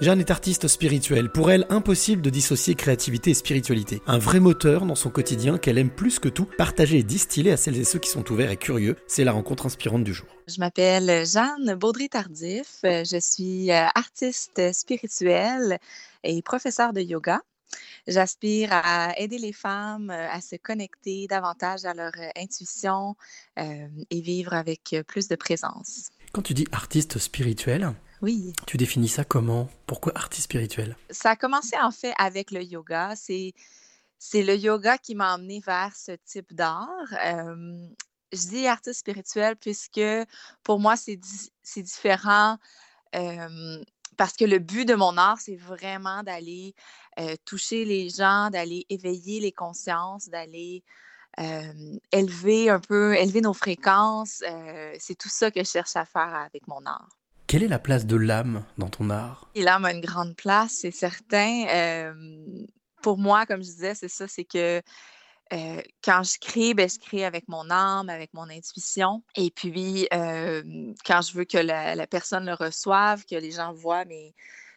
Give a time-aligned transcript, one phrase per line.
[0.00, 1.28] Jeanne est artiste spirituelle.
[1.28, 4.00] Pour elle, impossible de dissocier créativité et spiritualité.
[4.06, 7.58] Un vrai moteur dans son quotidien qu'elle aime plus que tout partager et distiller à
[7.58, 8.96] celles et ceux qui sont ouverts et curieux.
[9.06, 10.26] C'est la rencontre inspirante du jour.
[10.48, 12.78] Je m'appelle Jeanne Baudry-Tardif.
[12.82, 15.78] Je suis euh, artiste spirituelle
[16.24, 17.42] et professeure de yoga.
[18.08, 23.16] J'aspire à aider les femmes euh, à se connecter davantage à leur euh, intuition
[23.58, 26.08] et vivre avec plus de présence.
[26.32, 27.92] Quand tu dis artiste spirituel,
[28.22, 28.52] oui.
[28.66, 29.68] Tu définis ça comment?
[29.86, 30.96] Pourquoi artiste spirituel?
[31.10, 33.14] Ça a commencé en fait avec le yoga.
[33.16, 33.54] C'est,
[34.18, 36.88] c'est le yoga qui m'a emmené vers ce type d'art.
[37.10, 40.00] je dis artiste spirituel puisque
[40.62, 41.18] pour moi, c'est,
[41.62, 42.58] c'est différent
[44.16, 46.74] parce que le but de mon art, c'est vraiment d'aller
[47.46, 50.84] toucher les gens, d'aller éveiller les consciences, d'aller
[52.12, 54.42] élever un peu, élever nos fréquences.
[54.98, 57.08] c'est tout ça que je cherche à faire avec mon art.
[57.50, 59.50] Quelle est la place de l'âme dans ton art?
[59.56, 62.14] L'âme a une grande place, c'est certain.
[63.02, 64.80] pour moi, comme je disais, c'est ça, c'est que
[65.50, 69.24] quand je crée, ben, je crée avec mon âme, avec mon intuition.
[69.34, 74.04] Et puis, quand je veux que la, personne le reçoive, que les gens voient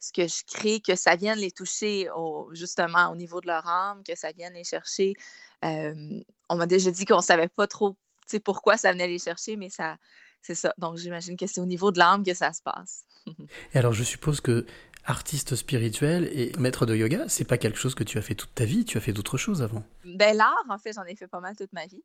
[0.00, 2.08] ce que je crée, que ça vienne les toucher
[2.50, 5.14] justement au niveau de leur âme, que ça vienne les chercher.
[5.62, 7.94] on m'a déjà dit qu'on ne savait pas trop
[8.44, 9.96] pourquoi ça venait les chercher, mais ça,
[10.42, 10.72] c'est ça.
[10.78, 13.04] Donc, j'imagine que c'est au niveau de l'âme que ça se passe.
[13.74, 14.66] et alors, je suppose que
[15.06, 18.54] artiste spirituel et maître de yoga, c'est pas quelque chose que tu as fait toute
[18.54, 19.84] ta vie, tu as fait d'autres choses avant?
[20.04, 22.02] Ben, l'art, en fait, j'en ai fait pas mal toute ma vie.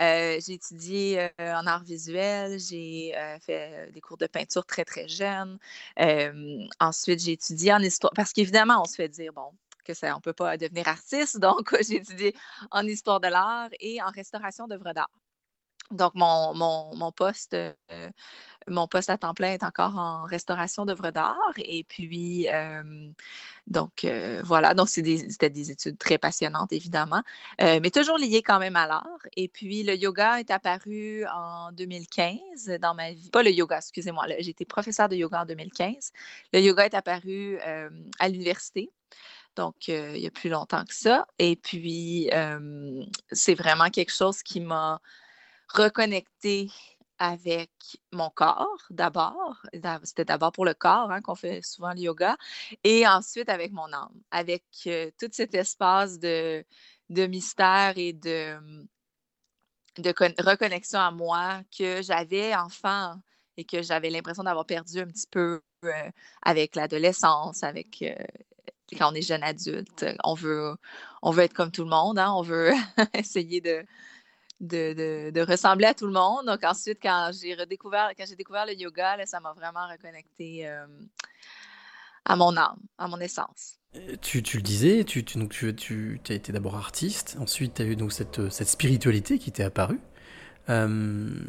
[0.00, 4.84] Euh, j'ai étudié euh, en art visuel, j'ai euh, fait des cours de peinture très,
[4.84, 5.58] très jeune.
[6.80, 9.50] ensuite, j'ai étudié en histoire, parce qu'évidemment, on se fait dire, bon,
[9.84, 12.34] que ça, on peut pas devenir artiste, donc j'ai étudié
[12.70, 15.10] en histoire de l'art et en restauration d'œuvres d'art.
[15.92, 18.10] Donc, mon, poste, euh,
[18.66, 21.52] mon poste à temps plein est encore en restauration d'œuvres d'art.
[21.58, 22.48] Et puis,
[23.66, 24.74] donc, euh, voilà.
[24.74, 27.22] Donc, c'était des, études très passionnantes, évidemment,
[27.60, 29.06] euh, mais toujours liées quand même à l'art.
[29.36, 33.30] Et puis, le yoga est apparu en 2015 dans ma vie.
[33.30, 34.26] Pas le yoga, excusez-moi.
[34.38, 36.12] Été professeur de yoga en 2015.
[36.52, 37.58] Le yoga est apparu
[38.18, 38.90] à l'université.
[39.54, 41.26] Donc, il y a plus longtemps que ça.
[41.38, 42.30] Et puis,
[43.30, 45.00] c'est vraiment quelque chose qui m'a
[45.74, 46.70] reconnecter
[47.18, 47.70] avec
[48.10, 49.62] mon corps d'abord.
[50.02, 52.36] C'était d'abord pour le corps hein, qu'on fait souvent le yoga.
[52.82, 56.64] Et ensuite avec mon âme, avec euh, tout cet espace de,
[57.10, 58.56] de mystère et de,
[59.98, 63.14] de reconnexion à moi que j'avais enfant
[63.56, 66.10] et que j'avais l'impression d'avoir perdu un petit peu euh,
[66.42, 68.14] avec l'adolescence, avec euh,
[68.98, 70.04] quand on est jeune adulte.
[70.24, 70.74] On veut,
[71.22, 72.32] on veut être comme tout le monde, hein.
[72.32, 72.72] on veut
[73.14, 73.84] essayer de,
[74.62, 76.46] de, ressembler à tout le monde.
[76.46, 80.86] Donc ensuite, quand j'ai redécouvert, quand j'ai découvert le yoga, ça m'a vraiment reconnecté euh,
[82.24, 83.78] à mon âme, à mon essence.
[83.96, 85.24] Euh, tu, le disais, tu,
[86.28, 90.00] as été d'abord artiste, ensuite tu as eu donc cette, cette spiritualité qui t'est apparue.
[90.68, 90.86] Euh,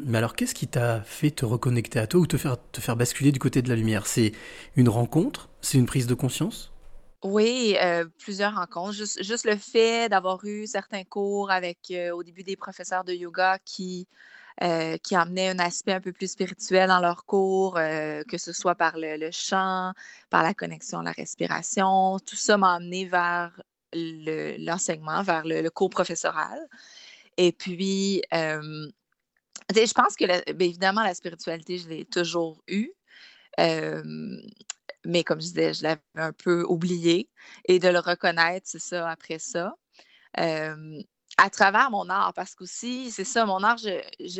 [0.04, 3.38] mais alors, qu'est-ce qui t'a fait te reconnecter à toi ou te faire basculer du
[3.38, 4.06] côté de la lumière?
[4.06, 4.32] C'est
[4.76, 5.48] une rencontre?
[5.60, 6.73] C'est une prise de conscience?
[7.24, 8.92] Oui, euh, plusieurs rencontres.
[8.92, 13.58] Juste, le fait d'avoir eu certains cours avec, euh, au début, des professeurs de yoga
[13.64, 14.06] qui,
[14.62, 18.74] euh, qui amenaient un aspect un peu plus spirituel dans leurs cours, que ce soit
[18.74, 19.92] par le, chant,
[20.28, 22.18] par la connexion la respiration.
[22.18, 23.58] Tout ça m'a amené vers
[23.94, 26.58] l'enseignement, vers le, cours professoral.
[27.38, 32.92] Et puis, je pense que, évidemment, la spiritualité, je l'ai toujours eue
[35.04, 37.28] mais comme je disais, je l'avais un peu oublié
[37.66, 39.74] et de le reconnaître, c'est ça, après ça.
[40.36, 43.90] à travers mon art, parce qu'aussi, c'est ça, mon art, je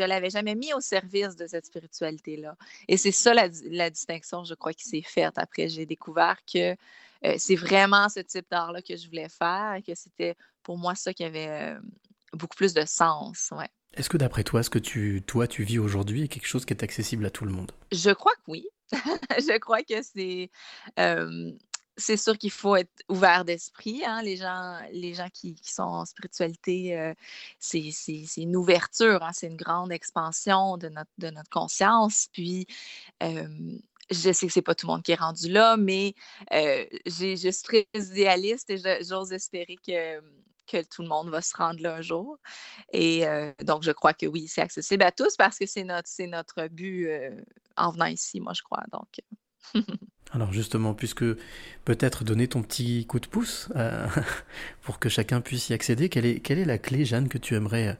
[0.01, 2.57] ne l'avais jamais mis au service de cette spiritualité-là.
[2.89, 5.35] Et c'est ça la, distinction, je crois, qui s'est faite.
[5.37, 6.77] Après, j'ai découvert que
[7.39, 11.13] c'est vraiment ce type d'art-là que je voulais faire et que c'était pour moi ça
[11.13, 11.75] qui avait
[12.35, 13.51] beaucoup plus de sens.
[13.53, 13.69] Ouais.
[13.95, 16.73] Est-ce que d'après toi, ce que tu, toi, tu vis aujourd'hui est quelque chose qui
[16.73, 17.73] est accessible à tout le monde?
[17.93, 18.67] Je crois que oui.
[19.39, 20.51] je crois que c'est
[21.97, 24.03] c'est sûr qu'il faut être ouvert d'esprit.
[24.05, 27.13] Hein, les gens, les gens qui, sont en spiritualité,
[27.59, 27.93] c'est
[28.37, 32.29] une ouverture, hein, c'est une grande expansion de notre, de notre conscience.
[32.33, 32.67] Puis,
[33.21, 36.15] je sais que c'est pas tout le monde qui est rendu là, mais
[36.51, 40.21] je suis très idéaliste et j'ose espérer que
[40.67, 42.39] que tout le monde va se rendre là un jour.
[42.93, 43.25] Et
[43.63, 46.69] donc, je crois que oui, c'est accessible à tous parce que c'est notre, c'est notre
[46.69, 47.09] but
[47.77, 48.83] en venant ici, moi, je crois.
[48.93, 49.21] Donc.
[50.33, 51.25] Alors justement, puisque
[51.85, 53.69] peut-être donner ton petit coup de pouce
[54.83, 57.55] pour que chacun puisse y accéder, quelle est, quelle est la clé, Jeanne, que tu
[57.55, 57.99] aimerais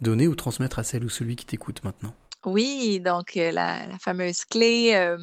[0.00, 2.14] donner ou transmettre à celle ou celui qui t'écoute maintenant?
[2.44, 5.16] Oui, donc la, fameuse clé,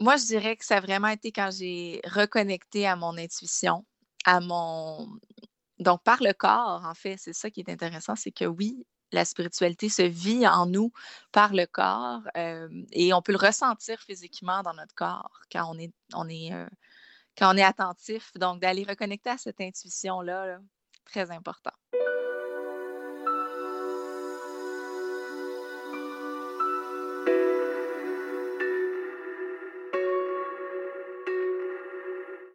[0.00, 3.84] Moi, je dirais que ça a vraiment été quand j'ai reconnecté à mon intuition,
[4.24, 5.06] à mon
[5.78, 9.24] donc par le corps, en fait, c'est ça qui est intéressant, c'est que oui, la
[9.24, 10.92] spiritualité se vit en nous
[11.32, 12.22] par le corps,
[12.92, 16.50] et on peut le ressentir physiquement dans notre corps quand on est on est,
[17.38, 18.32] quand on est attentif.
[18.36, 20.58] Donc d'aller reconnecter à cette intuition-là, là,
[21.04, 21.72] très important.